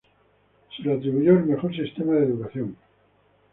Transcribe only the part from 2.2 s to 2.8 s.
educación.